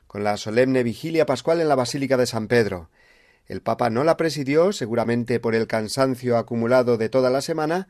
[0.07, 2.89] con la solemne vigilia pascual en la Basílica de San Pedro.
[3.45, 7.89] El Papa no la presidió, seguramente por el cansancio acumulado de toda la semana,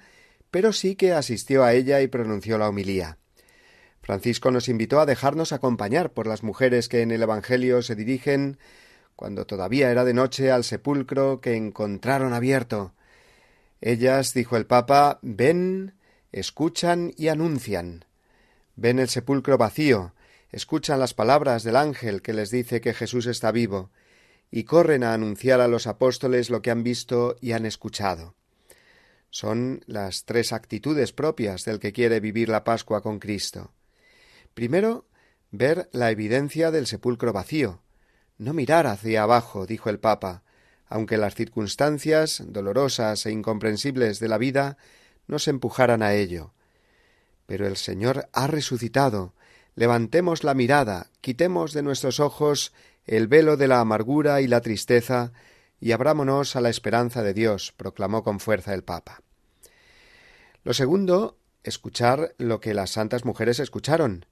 [0.50, 3.18] pero sí que asistió a ella y pronunció la homilía.
[4.06, 8.56] Francisco nos invitó a dejarnos acompañar por las mujeres que en el Evangelio se dirigen,
[9.16, 12.94] cuando todavía era de noche, al sepulcro que encontraron abierto.
[13.80, 15.94] Ellas, dijo el Papa, ven,
[16.30, 18.04] escuchan y anuncian.
[18.76, 20.14] Ven el sepulcro vacío,
[20.52, 23.90] escuchan las palabras del ángel que les dice que Jesús está vivo,
[24.52, 28.36] y corren a anunciar a los apóstoles lo que han visto y han escuchado.
[29.30, 33.72] Son las tres actitudes propias del que quiere vivir la Pascua con Cristo.
[34.56, 35.04] Primero,
[35.50, 37.82] ver la evidencia del sepulcro vacío.
[38.38, 40.44] No mirar hacia abajo, dijo el Papa,
[40.88, 44.78] aunque las circunstancias dolorosas e incomprensibles de la vida
[45.26, 46.54] nos empujaran a ello.
[47.44, 49.34] Pero el Señor ha resucitado.
[49.74, 52.72] Levantemos la mirada, quitemos de nuestros ojos
[53.04, 55.34] el velo de la amargura y la tristeza,
[55.80, 59.20] y abrámonos a la esperanza de Dios, proclamó con fuerza el Papa.
[60.64, 64.24] Lo segundo, escuchar lo que las santas mujeres escucharon,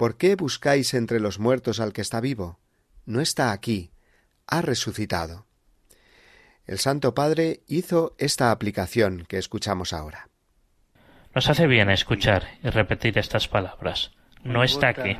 [0.00, 2.58] ¿Por qué buscáis entre los muertos al que está vivo?
[3.04, 3.90] No está aquí,
[4.46, 5.44] ha resucitado.
[6.64, 10.30] El Santo Padre hizo esta aplicación que escuchamos ahora.
[11.34, 14.12] Nos hace bien escuchar y repetir estas palabras.
[14.42, 15.18] No está aquí.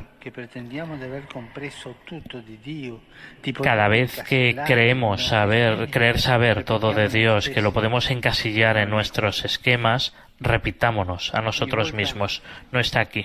[3.61, 8.89] Cada vez que creemos saber, creer saber todo de Dios, que lo podemos encasillar en
[8.89, 12.41] nuestros esquemas, repitámonos a nosotros mismos.
[12.71, 13.23] No está aquí.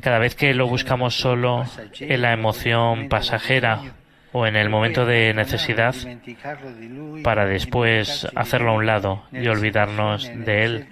[0.00, 1.64] Cada vez que lo buscamos solo
[2.00, 3.80] en la emoción pasajera
[4.32, 5.94] o en el momento de necesidad
[7.22, 10.86] para después hacerlo a un lado y olvidarnos de él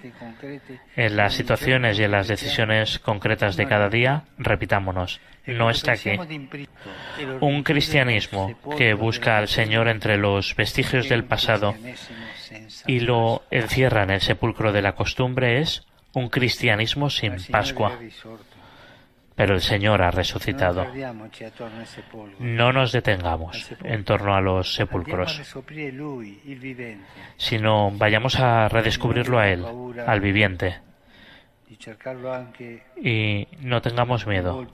[0.95, 6.11] en las situaciones y en las decisiones concretas de cada día, repitámonos, no está aquí.
[7.39, 11.75] Un cristianismo que busca al Señor entre los vestigios del pasado
[12.87, 17.97] y lo encierra en el sepulcro de la costumbre es un cristianismo sin Pascua.
[19.39, 20.85] Pero el Señor ha resucitado.
[22.39, 25.41] No nos detengamos en torno a los sepulcros,
[27.37, 29.65] sino vayamos a redescubrirlo a Él,
[30.05, 30.79] al viviente.
[33.01, 34.67] Y no tengamos miedo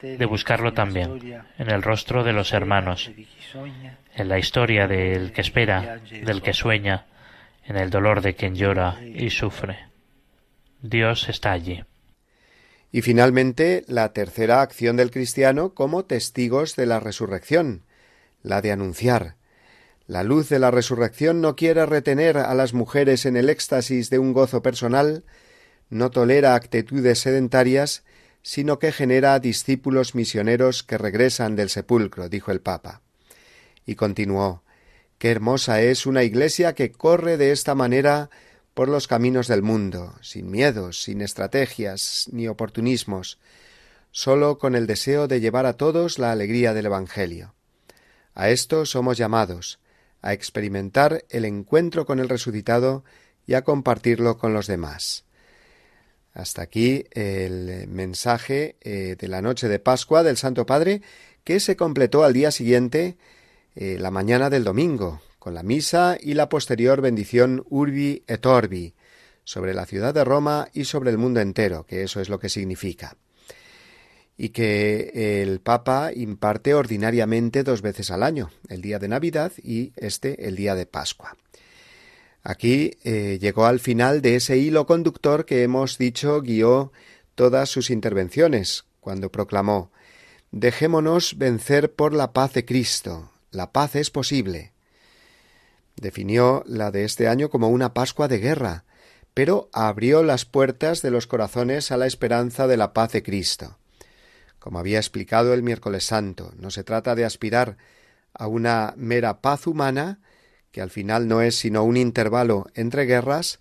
[0.00, 3.10] de buscarlo también en el rostro de los hermanos,
[4.14, 7.06] en la historia del que espera, del que sueña,
[7.64, 9.86] en el dolor de quien llora y sufre.
[10.82, 11.82] Dios está allí.
[12.90, 17.84] Y finalmente, la tercera acción del cristiano como testigos de la resurrección,
[18.42, 19.36] la de anunciar.
[20.06, 24.18] La luz de la resurrección no quiere retener a las mujeres en el éxtasis de
[24.18, 25.24] un gozo personal,
[25.90, 28.04] no tolera actitudes sedentarias,
[28.42, 33.02] sino que genera discípulos misioneros que regresan del sepulcro, dijo el Papa.
[33.84, 34.62] Y continuó
[35.18, 38.30] Qué hermosa es una iglesia que corre de esta manera
[38.78, 43.40] por los caminos del mundo, sin miedos, sin estrategias ni oportunismos,
[44.12, 47.56] sólo con el deseo de llevar a todos la alegría del Evangelio.
[48.36, 49.80] A esto somos llamados,
[50.22, 53.02] a experimentar el encuentro con el resucitado
[53.48, 55.24] y a compartirlo con los demás.
[56.32, 61.02] Hasta aquí el mensaje eh, de la noche de Pascua del Santo Padre,
[61.42, 63.16] que se completó al día siguiente
[63.74, 68.94] eh, la mañana del domingo, con la misa y la posterior bendición Urbi et Orbi,
[69.44, 72.48] sobre la ciudad de Roma y sobre el mundo entero, que eso es lo que
[72.48, 73.16] significa.
[74.36, 79.92] Y que el Papa imparte ordinariamente dos veces al año, el día de Navidad y
[79.96, 81.36] este el día de Pascua.
[82.42, 86.92] Aquí eh, llegó al final de ese hilo conductor que hemos dicho guió
[87.34, 89.90] todas sus intervenciones, cuando proclamó
[90.50, 94.72] Dejémonos vencer por la paz de Cristo, la paz es posible.
[96.00, 98.84] Definió la de este año como una Pascua de guerra,
[99.34, 103.78] pero abrió las puertas de los corazones a la esperanza de la paz de Cristo.
[104.60, 107.76] Como había explicado el miércoles santo, no se trata de aspirar
[108.32, 110.20] a una mera paz humana,
[110.70, 113.58] que al final no es sino un intervalo entre guerras,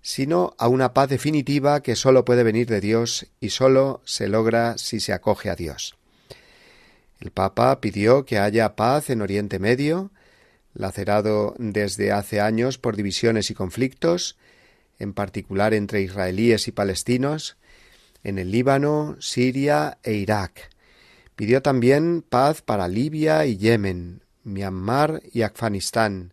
[0.00, 4.78] sino a una paz definitiva que sólo puede venir de Dios y sólo se logra
[4.78, 5.96] si se acoge a Dios.
[7.20, 10.10] El Papa pidió que haya paz en Oriente Medio,
[10.78, 14.38] lacerado desde hace años por divisiones y conflictos,
[14.98, 17.58] en particular entre israelíes y palestinos,
[18.22, 20.70] en el Líbano, Siria e Irak.
[21.36, 26.32] Pidió también paz para Libia y Yemen, Myanmar y Afganistán,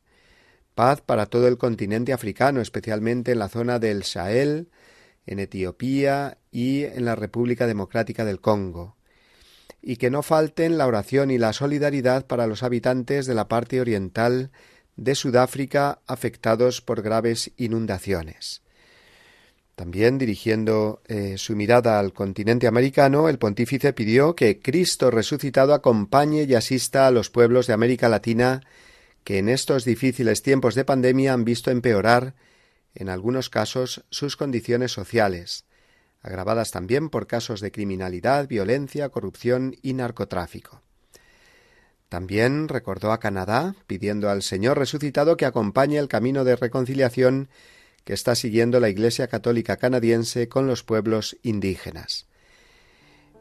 [0.76, 4.70] paz para todo el continente africano, especialmente en la zona del Sahel,
[5.26, 8.96] en Etiopía y en la República Democrática del Congo,
[9.88, 13.80] y que no falten la oración y la solidaridad para los habitantes de la parte
[13.80, 14.50] oriental
[14.96, 18.64] de Sudáfrica afectados por graves inundaciones.
[19.76, 26.46] También dirigiendo eh, su mirada al continente americano, el pontífice pidió que Cristo resucitado acompañe
[26.46, 28.62] y asista a los pueblos de América Latina
[29.24, 32.34] que en estos difíciles tiempos de pandemia han visto empeorar,
[32.96, 35.65] en algunos casos, sus condiciones sociales,
[36.26, 40.82] agravadas también por casos de criminalidad, violencia, corrupción y narcotráfico.
[42.10, 47.50] También recordó a Canadá, pidiendo al Señor resucitado que acompañe el camino de reconciliación
[48.04, 52.26] que está siguiendo la Iglesia Católica canadiense con los pueblos indígenas.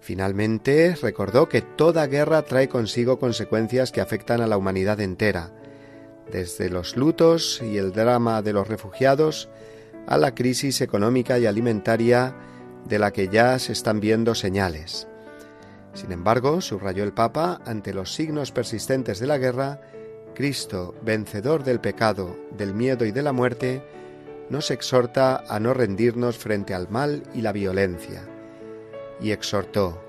[0.01, 5.53] Finalmente, recordó que toda guerra trae consigo consecuencias que afectan a la humanidad entera,
[6.31, 9.49] desde los lutos y el drama de los refugiados
[10.07, 12.35] a la crisis económica y alimentaria
[12.87, 15.09] de la que ya se están viendo señales.
[15.95, 19.81] Sin embargo, subrayó el Papa, ante los signos persistentes de la guerra,
[20.35, 23.83] Cristo, vencedor del pecado, del miedo y de la muerte,
[24.51, 28.29] nos exhorta a no rendirnos frente al mal y la violencia.
[29.21, 30.03] Y exhortó,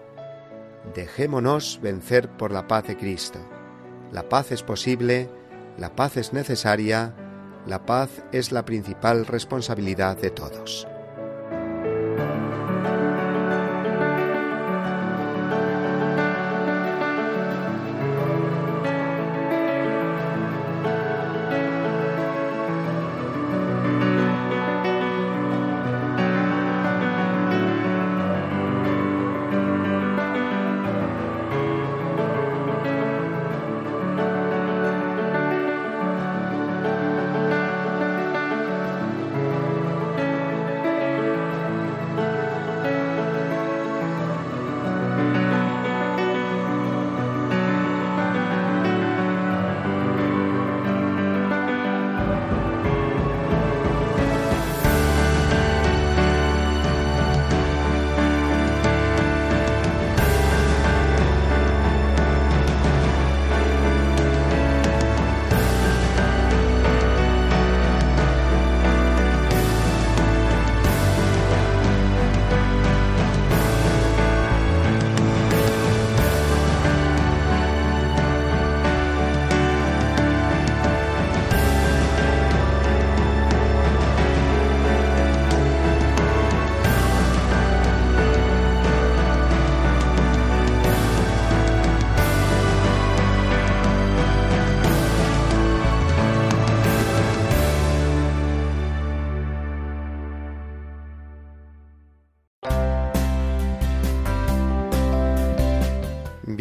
[0.96, 3.40] dejémonos vencer por la paz de Cristo.
[4.12, 5.30] La paz es posible,
[5.78, 7.14] la paz es necesaria,
[7.68, 10.88] la paz es la principal responsabilidad de todos.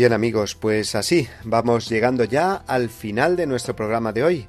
[0.04, 4.46] Bien amigos, pues así, vamos llegando ya al final de nuestro programa de hoy.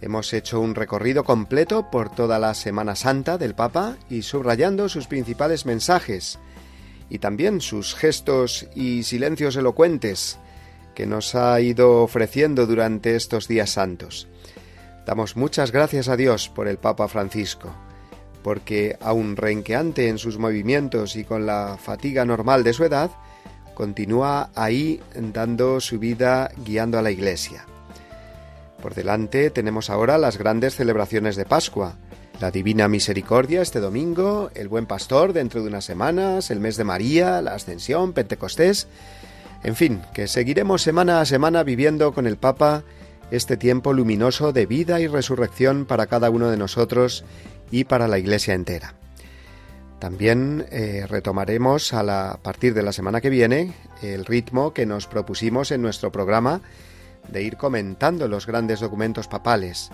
[0.00, 5.06] Hemos hecho un recorrido completo por toda la Semana Santa del Papa y subrayando sus
[5.06, 6.38] principales mensajes
[7.10, 10.38] y también sus gestos y silencios elocuentes
[10.94, 14.28] que nos ha ido ofreciendo durante estos días santos.
[15.04, 17.70] Damos muchas gracias a Dios por el Papa Francisco,
[18.42, 23.10] porque aun renqueante en sus movimientos y con la fatiga normal de su edad,
[23.76, 27.66] continúa ahí dando su vida guiando a la Iglesia.
[28.82, 31.96] Por delante tenemos ahora las grandes celebraciones de Pascua,
[32.40, 36.84] la Divina Misericordia este domingo, el Buen Pastor dentro de unas semanas, el mes de
[36.84, 38.88] María, la Ascensión, Pentecostés,
[39.62, 42.82] en fin, que seguiremos semana a semana viviendo con el Papa
[43.30, 47.24] este tiempo luminoso de vida y resurrección para cada uno de nosotros
[47.70, 48.94] y para la Iglesia entera.
[49.98, 53.72] También eh, retomaremos a, partir de la semana que viene
[54.02, 56.60] el ritmo que nos propusimos en nuestro programa
[57.28, 59.90] de ir comentando los grandes documentos papales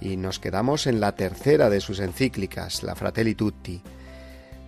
[0.00, 3.82] y nos quedamos en la tercera de sus encíclicas, la Fratelli Tutti.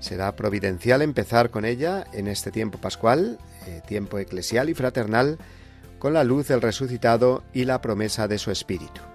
[0.00, 5.38] Será providencial empezar con ella en este tiempo pascual, eh, tiempo eclesial y fraternal,
[5.98, 9.07] con la luz del resucitado y la promesa de su espíritu.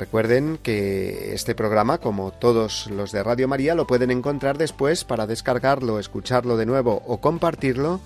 [0.00, 5.26] Recuerden que este programa, como todos los de Radio María, lo pueden encontrar después para
[5.26, 8.00] descargarlo, escucharlo de nuevo o compartirlo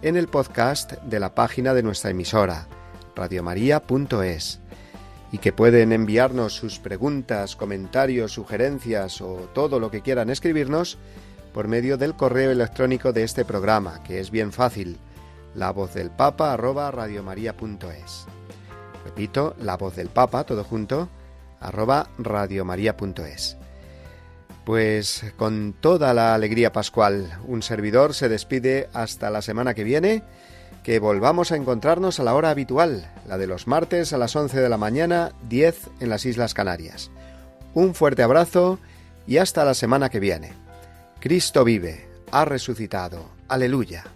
[0.00, 2.66] en el podcast de la página de nuestra emisora,
[3.14, 4.60] radiomaria.es,
[5.30, 10.96] y que pueden enviarnos sus preguntas, comentarios, sugerencias o todo lo que quieran escribirnos
[11.52, 14.96] por medio del correo electrónico de este programa, que es bien fácil,
[15.54, 16.56] la voz del papa.
[19.04, 21.10] Repito, la voz del papa, todo junto,
[22.18, 23.56] radiomaria.es.
[24.64, 30.24] Pues con toda la alegría pascual, un servidor se despide hasta la semana que viene,
[30.82, 34.60] que volvamos a encontrarnos a la hora habitual, la de los martes a las 11
[34.60, 37.10] de la mañana, 10 en las Islas Canarias.
[37.74, 38.78] Un fuerte abrazo
[39.26, 40.52] y hasta la semana que viene.
[41.20, 43.28] Cristo vive, ha resucitado.
[43.48, 44.15] Aleluya.